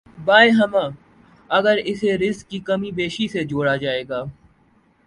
[0.25, 0.85] بایں ہمہ،
[1.49, 4.23] اگر اسے رزق کی کم بیشی سے جوڑا جائے گا۔